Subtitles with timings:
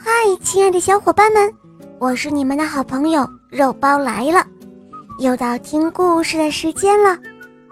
[0.00, 0.10] 嗨，
[0.42, 1.52] 亲爱的小伙伴们，
[1.98, 4.46] 我是你们的好朋友肉包来了，
[5.18, 7.18] 又到听故事的时间了。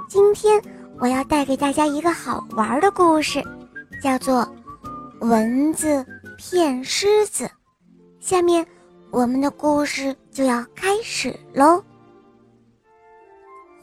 [0.09, 0.61] 今天
[0.99, 3.41] 我要带给大家一个好玩的故事，
[4.03, 4.43] 叫做
[5.27, 6.05] 《蚊子
[6.37, 7.45] 骗狮子》。
[8.19, 8.67] 下面
[9.13, 11.81] 我们的故事就要开始喽。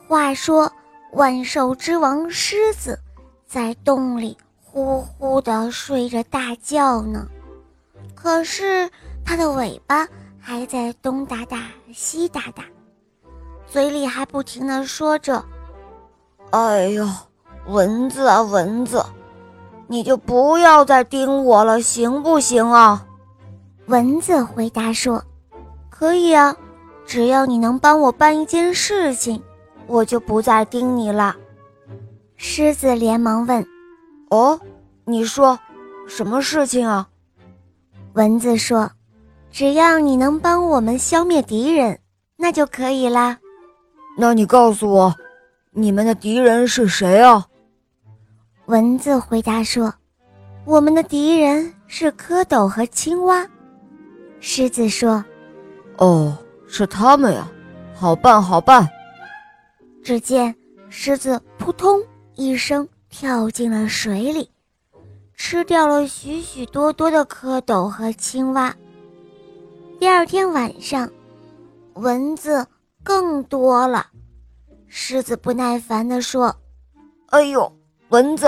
[0.05, 0.69] 话说，
[1.13, 2.99] 万兽之王狮子
[3.47, 7.25] 在洞里呼呼地睡着大觉呢。
[8.23, 8.89] 可是
[9.25, 10.07] 它的尾巴
[10.39, 11.59] 还在东打打
[11.93, 12.63] 西打打，
[13.67, 15.43] 嘴里还不停地说着
[16.51, 17.05] ：“哎呦，
[17.67, 19.05] 蚊子啊蚊子，
[19.87, 23.05] 你就不要再叮我了，行不行啊？”
[23.87, 25.21] 蚊子回答说
[25.91, 26.55] ：“可以啊，
[27.05, 29.43] 只要你能帮我办一件事情，
[29.85, 31.35] 我就不再叮你了。”
[32.37, 33.67] 狮子连忙问
[34.31, 34.57] ：“哦，
[35.03, 35.59] 你说
[36.07, 37.05] 什么事情啊？”
[38.13, 38.89] 蚊子说
[39.51, 41.99] ：“只要你能帮我们消灭敌人，
[42.37, 43.39] 那就可以啦。”
[44.15, 45.15] 那你告诉我，
[45.71, 47.47] 你们的敌人是谁啊？
[48.67, 49.91] 蚊子回答说
[50.63, 53.47] ：“我们的敌人是蝌蚪和青蛙。”
[54.39, 55.25] 狮子说
[55.97, 57.47] ：“哦，是他们呀，
[57.95, 58.87] 好办，好办。”
[60.03, 60.53] 只见
[60.89, 61.99] 狮子扑通
[62.35, 64.47] 一声跳进了水里。
[65.35, 68.73] 吃掉了许许多多的蝌蚪和青蛙。
[69.99, 71.09] 第二天晚上，
[71.95, 72.65] 蚊子
[73.03, 74.07] 更多了。
[74.87, 76.55] 狮子不耐烦地说
[77.31, 77.71] ：“哎呦，
[78.09, 78.47] 蚊子，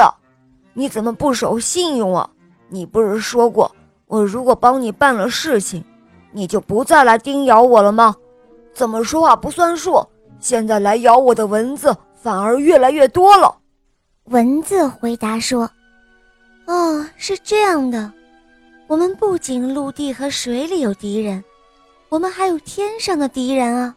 [0.73, 2.29] 你怎么不守信用啊？
[2.69, 3.73] 你不是说过，
[4.05, 5.83] 我如果帮你办了事情，
[6.31, 8.15] 你就不再来叮咬我了吗？
[8.73, 10.05] 怎么说话不算数？
[10.39, 13.57] 现在来咬我的蚊子反而越来越多了。”
[14.25, 15.69] 蚊子回答说。
[16.65, 18.11] 哦，是这样的，
[18.87, 21.43] 我们不仅陆地和水里有敌人，
[22.09, 23.95] 我们还有天上的敌人啊！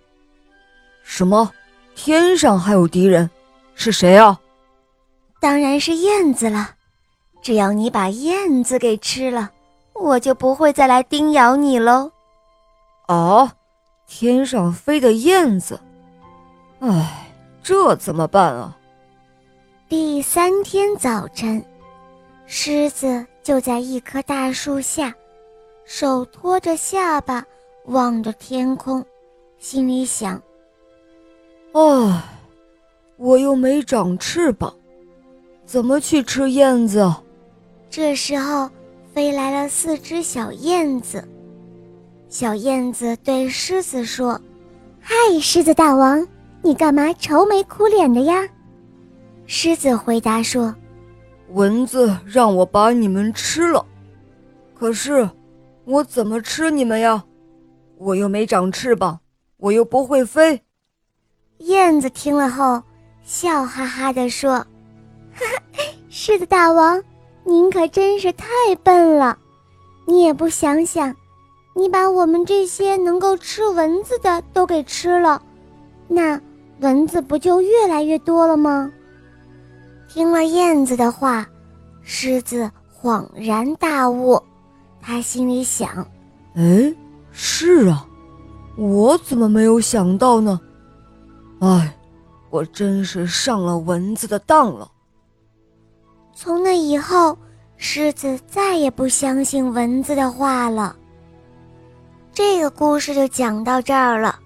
[1.02, 1.50] 什么？
[1.94, 3.28] 天上还有敌人？
[3.74, 4.38] 是谁啊？
[5.40, 6.74] 当然是燕子了。
[7.40, 9.50] 只要你把燕子给吃了，
[9.94, 12.10] 我就不会再来叮咬你喽。
[13.06, 13.50] 哦，
[14.06, 15.80] 天上飞的燕子，
[16.80, 18.76] 唉，这怎么办啊？
[19.88, 21.64] 第三天早晨。
[22.50, 25.14] 狮子就在一棵大树下，
[25.84, 27.44] 手托着下巴，
[27.84, 29.04] 望着天空，
[29.58, 30.42] 心里想
[31.72, 32.24] ：“唉，
[33.18, 34.74] 我又没长翅膀，
[35.66, 37.06] 怎么去吃燕子？”
[37.90, 38.70] 这时候，
[39.12, 41.22] 飞来了四只小燕子。
[42.30, 44.40] 小燕子对狮子说
[45.02, 46.26] ：“嗨，狮子大王，
[46.62, 48.48] 你干嘛愁眉苦脸的呀？”
[49.46, 50.74] 狮子回答说。
[51.52, 53.84] 蚊子让我把你们吃了，
[54.74, 55.28] 可是
[55.84, 57.24] 我怎么吃你们呀？
[57.96, 59.18] 我又没长翅膀，
[59.56, 60.62] 我又不会飞。
[61.58, 62.82] 燕子听了后
[63.24, 64.52] 笑哈哈地说
[65.34, 67.02] ：“哈哈，狮子大王，
[67.44, 68.46] 您可真是太
[68.82, 69.36] 笨了！
[70.06, 71.14] 你也不想想，
[71.74, 75.42] 你把我们这些能够吃蚊子的都给吃了，
[76.06, 76.40] 那
[76.80, 78.92] 蚊子不就越来越多了吗？”
[80.08, 81.46] 听了燕子的话，
[82.02, 82.68] 狮子
[83.00, 84.42] 恍然大悟，
[85.02, 86.04] 他心里想
[86.56, 86.92] ：“哎，
[87.30, 88.06] 是啊，
[88.76, 90.58] 我怎么没有想到呢？
[91.60, 91.94] 哎，
[92.48, 94.90] 我真是上了蚊子的当了。”
[96.34, 97.36] 从那以后，
[97.76, 100.96] 狮子再也不相信蚊子的话了。
[102.32, 104.38] 这个故事就讲到这儿了。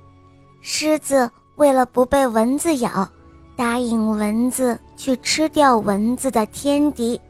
[0.61, 3.09] 狮子为了不被蚊子咬。
[3.55, 7.21] 答应蚊子去吃掉蚊子的天敌，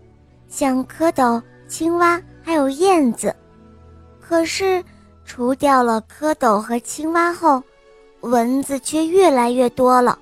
[0.46, 3.34] 像蝌蚪、青蛙还有燕子。
[4.20, 4.84] 可是
[5.24, 7.62] 除掉了蝌蚪和青蛙后，
[8.20, 10.18] 蚊子却越来越多了。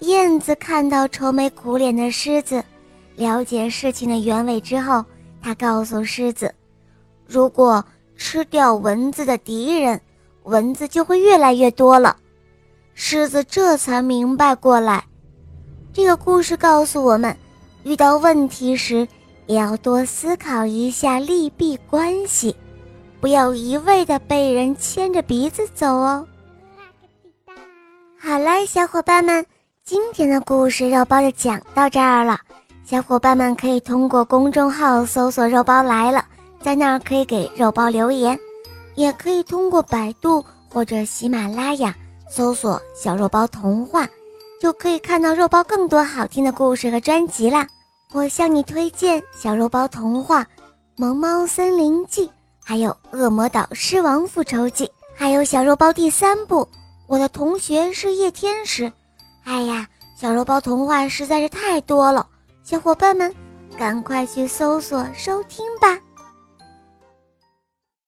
[0.00, 2.64] 燕子看到愁眉苦脸的狮子，
[3.14, 5.04] 了解事情的原委之后，
[5.40, 6.52] 他告诉狮子
[7.28, 7.84] ：“如果
[8.16, 10.00] 吃掉蚊子的敌人，
[10.42, 12.16] 蚊子就会越来越多了。”
[12.92, 15.04] 狮子这才明白过来，
[15.96, 17.34] 这个故事告诉我们，
[17.82, 19.08] 遇到问题时
[19.46, 22.54] 也要多思考一下利弊关系，
[23.18, 26.26] 不要一味的被人牵着鼻子走哦。
[28.18, 29.46] 好了，小伙伴们，
[29.84, 32.38] 今天的故事肉包就讲到这儿了。
[32.84, 36.22] 小伙伴们可以通过公众号搜索“肉包来了”，
[36.60, 38.38] 在那儿可以给肉包留言，
[38.96, 41.94] 也可以通过百度或者喜马拉雅。
[42.28, 44.06] 搜索“小肉包童话”，
[44.60, 47.66] 就可以看到肉包更多好听的故事和专辑啦！
[48.12, 50.42] 我向你推荐《小肉包童话·
[50.96, 52.26] 萌猫森林记》，
[52.64, 56.66] 还有《恶魔岛狮王复仇记》，还有《小肉包》第三部。
[57.06, 58.90] 我的同学是夜天使。
[59.44, 59.86] 哎呀，
[60.18, 62.26] 小肉包童话实在是太多了，
[62.64, 63.34] 小伙伴们，
[63.76, 65.98] 赶快去搜索收听吧。